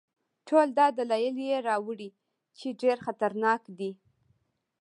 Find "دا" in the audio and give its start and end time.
0.79-0.87